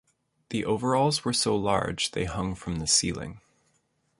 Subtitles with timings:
[0.49, 3.39] The overalls were so large they hung from the ceiling.